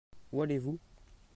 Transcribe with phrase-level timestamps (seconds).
[0.33, 0.79] Où allez-vous?